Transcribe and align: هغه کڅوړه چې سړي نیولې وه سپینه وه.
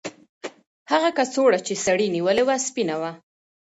هغه 0.91 1.09
کڅوړه 1.17 1.59
چې 1.67 1.73
سړي 1.85 2.07
نیولې 2.15 2.43
وه 2.47 2.55
سپینه 2.67 2.95
وه. 3.01 3.11